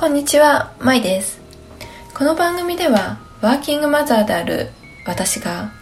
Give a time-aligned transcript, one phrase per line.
[0.00, 1.42] こんにちは、まいです。
[2.14, 4.70] この番組では、ワーキングマザーである
[5.04, 5.72] 私が、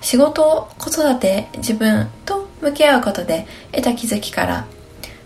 [0.00, 4.66] 仕事、子育て、自分と向き合うことで得た気づきから、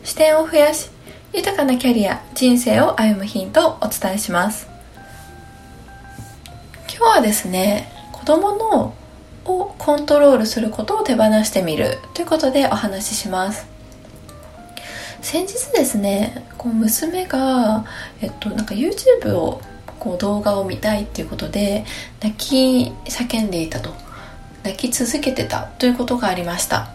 [0.04, 0.90] 視点を増やし、
[1.32, 4.68] 豊かなキャリア、人生を歩むヒントをお伝えします。
[6.94, 8.94] 今日はですね、子供の
[9.46, 13.77] をコントロールすることを手放してみるということでお話しします。
[15.20, 17.84] 先日ですねこう娘が、
[18.20, 19.60] えっと、なんか YouTube を
[19.98, 21.84] こう動画を見たいっていうことで
[22.20, 24.08] 泣き叫んでいたと。
[24.68, 26.90] 泣き続けてたということがありました。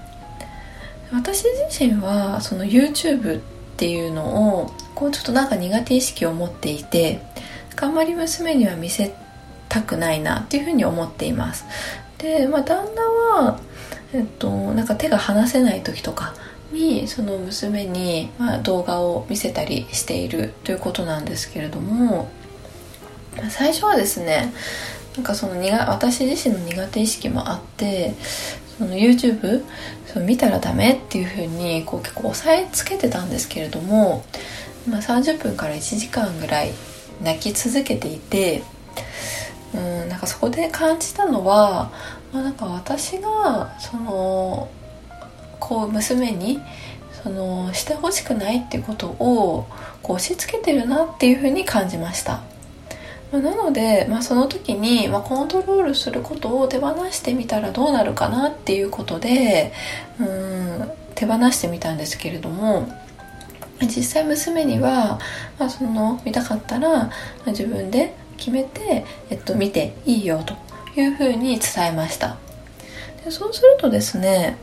[1.12, 3.42] 私自身はその YouTube っ
[3.78, 7.22] ていうのをこうちょっとなんか苦手意識を持っていて
[7.80, 9.14] あんまり娘には見せ
[9.70, 11.66] たくないなっていうふうに思っています。
[12.18, 13.60] で、まあ、旦那は、
[14.14, 16.34] えっと、なんか手が離せない時とか
[16.74, 22.30] にその娘に、まあ、動画を見せたりしているということなんですけれども
[23.50, 24.54] 最初はですね
[25.16, 28.14] なんかその苦私自身の苦手意識もあって
[28.78, 29.64] その YouTube
[30.08, 34.26] その見たらダメっていう風にこう結構押さえつけてたんですけれども、
[34.90, 36.72] まあ、30分から1時間ぐらい
[37.22, 38.64] 泣き続けていて
[39.74, 41.92] うんなんかそこで感じたのは、
[42.32, 44.70] まあ、なんか私がその
[45.64, 46.60] こう娘に
[47.24, 49.66] そのしてほしくないってことを
[50.02, 52.42] こう押し付けてるなっていうふうに感じました。
[53.32, 59.74] なので、まあ、その時に、まあ、コントロールすることを手放してみたらどうなるかなっていうことで
[60.20, 62.88] うん手放してみたんですけれども
[63.82, 65.20] 実際娘には、
[65.58, 67.10] まあ、その見たかったら、
[67.48, 70.56] 自分で決めて、えっと、見ていいよと
[71.00, 72.38] いうふうに伝えました。
[73.26, 74.58] でそうするとですね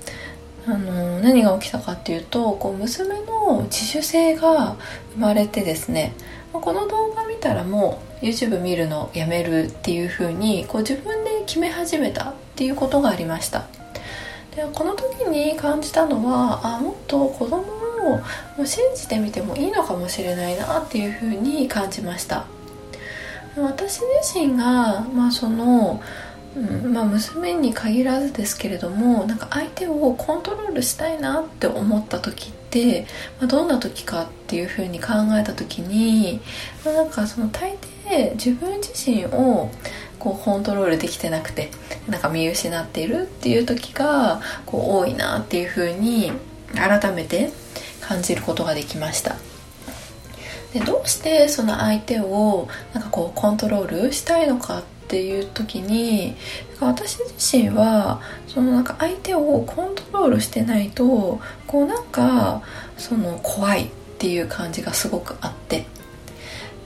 [0.66, 4.76] あの何が起きたかっていうとこう娘の自主性が
[5.14, 6.12] 生まれてですね
[6.52, 13.66] この動画見たらもう YouTube 見るのやめるっていう風にこう自分で決め始めたっていうことがありました。
[14.54, 18.22] でこの時に感じたのはあもっと子供をも
[18.58, 22.46] う信じてみてもいいのかもしれないなっていう風に感じました。
[23.56, 26.00] 私自身が、まあ、その
[26.56, 33.06] うんまあ、娘に限らずですけれどもなんか相手をコントロールしたいなって思った時って、
[33.38, 36.40] まあ、どんな時かっていうふうに考えた時に、
[36.84, 39.70] まあ、なんかその大抵自分自身を
[40.18, 41.70] こうコントロールできてなくて
[42.08, 46.32] なんか見失っているっていう時がこう多いなっていうふうに
[46.74, 47.50] 改めて
[48.00, 49.36] 感じることができました。
[50.72, 56.36] でどうしてその相手をなんかこうコントロールしたいのかってていう時に
[56.78, 62.62] 私自身はそのなんか相手をコントロールしてないとこうなんか
[62.96, 63.88] その怖いっ
[64.18, 65.84] ていう感じがすごくあって。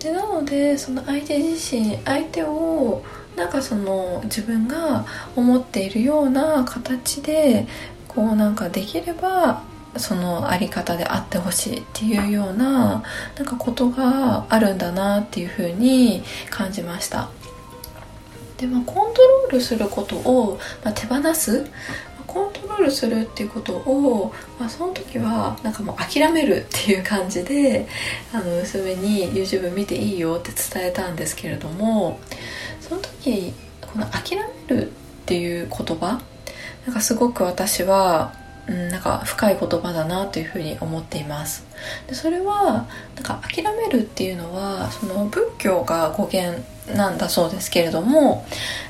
[0.00, 3.02] でなのでその相手自身相手を
[3.36, 7.66] なんかその自分が思っているような形で
[8.06, 9.62] こうなんかできれば
[9.96, 13.02] そのあり方であってほしいっていうような
[13.36, 17.30] なんかことがあるんだなっていうふうに感じました。
[18.59, 21.66] でまあ、コントロールすることを、まあ、手放す。
[22.26, 27.87] コントロールするっていうことを、まあ、その時はなんかもう諦めるっていう感じで
[28.32, 32.19] あの娘に YouTube 見ていいよって伝えたんですけれども
[32.81, 34.91] その時この諦めるっ
[35.26, 36.21] ていう言葉
[36.86, 38.34] なんかすごく私は
[38.66, 41.66] うん、なんか深い言葉だなというふうに思っています。
[42.06, 46.62] でそれはなんか諦めるっていうのはその仏教が語源
[46.94, 48.47] なんだそうですけれども、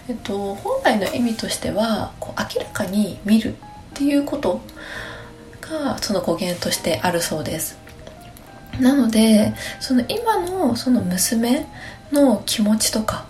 [0.09, 3.57] えっと、本来の意味としてはこう明らかに見るっ
[3.95, 4.61] ていうこと
[5.61, 7.79] がその語源としてあるそうです。
[8.81, 11.67] なのでその今のその娘
[12.13, 13.27] の気持ちとか、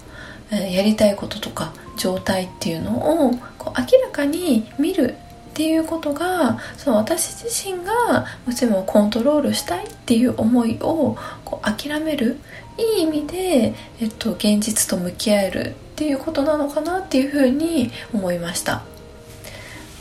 [0.51, 5.17] えー、やりたいこととか状態っていうのをこう明らかに見る
[5.55, 12.39] っていうことがその私自身が娘をコントロールしたいっていう思いをこう諦める。
[12.77, 18.83] いい意味で、えっと、現実と向き合えるっていうことなのかなっていうふうに思いました。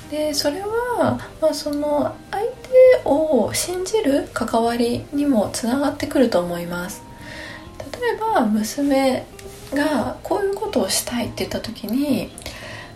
[0.09, 7.03] でそれは、まあ、その相手を信じる関わりにもつながってくると思います。
[8.01, 9.23] 例えば娘
[9.71, 12.31] がこういうことをしたいって言った時に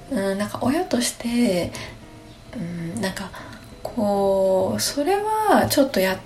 [0.09, 1.71] うんなんか親として
[2.55, 3.29] うんなんか
[3.83, 6.17] こうそれはちょっとやっ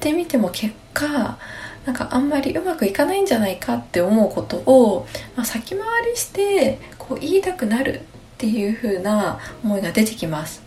[0.00, 1.38] てみても結果
[1.86, 5.06] なんかあんまりうまくいかないんじゃないかって思うことを、
[5.36, 5.80] まあ、先回
[6.10, 8.02] りしてこう言いたくなるっ
[8.38, 10.62] ていう風な思いが出てきます。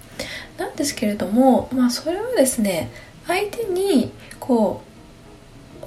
[0.57, 2.91] なんですけれども、まあ、それはですね
[3.25, 4.81] 相手にこ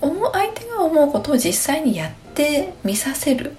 [0.00, 3.56] う思う相手が思うことを実際にやってみさせる。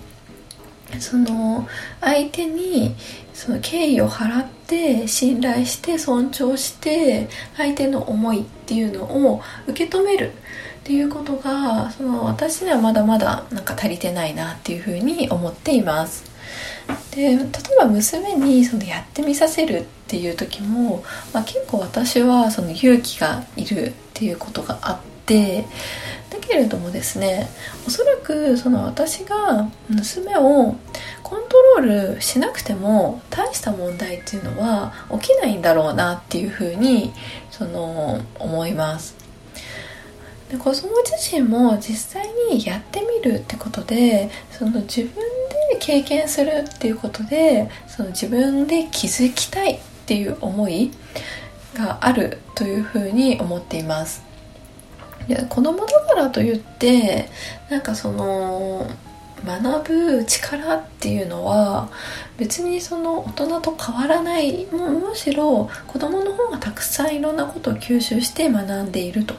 [0.99, 1.67] その
[1.99, 2.95] 相手に
[3.37, 10.31] その敬意を払って信頼して尊重して相手の思いっていうのを受け止める
[10.79, 16.25] っていうことがその私にはまだまだなんか足りてないなっていうふうに思っています。
[17.11, 17.47] で例え
[17.77, 25.65] ば娘にそのやってみさせるっていう時も、まあ、結構私はその勇気がいるっていうことがあって
[26.47, 27.47] けれどもですね
[27.85, 30.75] おそらくその私が娘を
[31.23, 37.13] コントロールしなくても大した問題っていうのは起きないんだろうなっていうふうに
[37.51, 39.15] その思います。
[40.49, 45.13] で子供自身も実際にやってみるってことでその自分
[45.71, 50.91] で経験するっていうことでその自分で気づきたいっていう思い
[51.73, 54.26] があるというふうに思っています。
[55.27, 57.29] で子供だからといって
[57.69, 58.87] なんかその
[59.45, 61.89] 学ぶ力っていうのは
[62.37, 64.65] 別にその大人と変わらない。
[64.67, 69.35] もむしろ子供の方がたくさんいろんなことを吸収して学んでいると。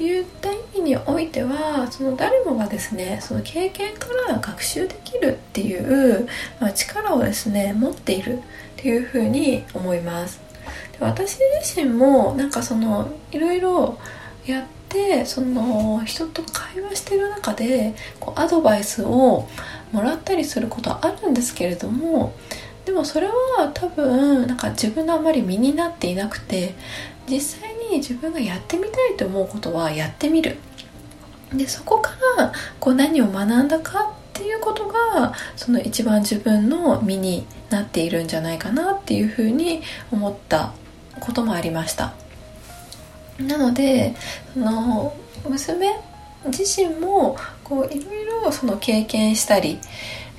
[0.00, 6.26] いった意味においてはその誰もがですねその経験から学習できるっていう、
[6.58, 8.42] まあ、力をですね持っているっ
[8.76, 10.40] ていうふうに思います。
[10.92, 13.98] で私自身もなんかそのいろいろ
[14.46, 14.83] やって
[15.24, 19.48] その人と会話してる中でこうアドバイスを
[19.92, 22.34] もらったりすることはあるんですけれども
[22.84, 26.74] でもそれは多分なんか自分のあまり身になっていなくて
[27.28, 30.58] 実際に自分がやってみたいと思うことはやってみる。
[31.52, 40.72] でそこからこう何を学んだかっていうことがその一番自分の身になっているんじゃないかなっていうふうに思った
[41.20, 42.14] こともありました。
[43.38, 44.14] なので
[44.52, 45.16] その
[45.48, 45.88] 娘
[46.46, 49.78] 自身もこういろいろその経験したり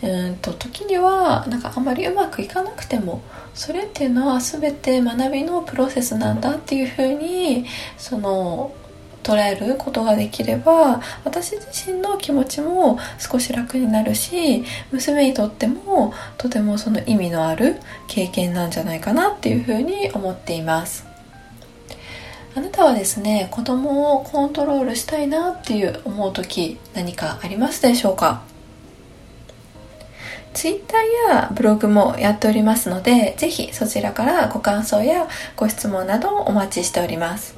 [0.03, 3.21] うんと時にはなんかあまりうまくいかなくても
[3.53, 7.65] それっていうのは全て学びのプロセスなんだっていうふうに
[7.97, 8.74] その
[9.24, 17.77] 捉えることができれば私自身の気持ちも少し楽になるし娘にとってもとてもその意味のある
[18.07, 21.15] 経験なんじゃないかなっていうふうに思っています。
[22.56, 28.44] あなたはですね子供をコントロールしたいなっていう思う時何かありますでしょうか
[30.54, 30.98] ？Twitter
[31.30, 37.57] やブログもやっておりますので、ぜひそちらからご感想やご質問などをお待ちしております。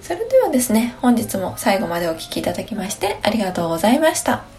[0.00, 4.51] それではですね、本日も最後までお聴きいただきましてありがとうございました。